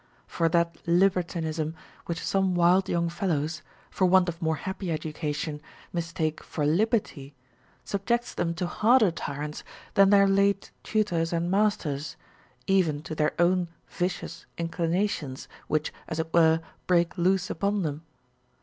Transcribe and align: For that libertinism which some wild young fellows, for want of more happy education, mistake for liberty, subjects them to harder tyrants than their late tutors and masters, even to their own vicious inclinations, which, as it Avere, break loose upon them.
For 0.25 0.49
that 0.49 0.77
libertinism 0.87 1.75
which 2.07 2.25
some 2.25 2.55
wild 2.55 2.89
young 2.89 3.07
fellows, 3.07 3.61
for 3.91 4.07
want 4.07 4.29
of 4.29 4.41
more 4.41 4.55
happy 4.55 4.91
education, 4.91 5.61
mistake 5.93 6.41
for 6.43 6.65
liberty, 6.65 7.35
subjects 7.83 8.33
them 8.33 8.55
to 8.55 8.65
harder 8.65 9.11
tyrants 9.11 9.63
than 9.93 10.09
their 10.09 10.27
late 10.27 10.71
tutors 10.81 11.31
and 11.31 11.51
masters, 11.51 12.15
even 12.65 13.03
to 13.03 13.13
their 13.13 13.33
own 13.37 13.67
vicious 13.89 14.47
inclinations, 14.57 15.47
which, 15.67 15.93
as 16.07 16.17
it 16.17 16.31
Avere, 16.31 16.63
break 16.87 17.15
loose 17.15 17.51
upon 17.51 17.83
them. 17.83 18.01